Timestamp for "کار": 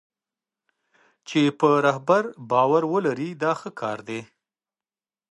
3.81-3.97